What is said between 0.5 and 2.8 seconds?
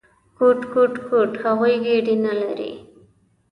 کوټ، کوټ… هغوی ګېډې نه لري!